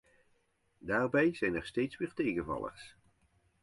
Daarbij 0.79 1.33
zijn 1.33 1.55
er 1.55 1.65
steeds 1.65 1.97
weer 1.97 2.13
tegenvallers. 2.13 2.95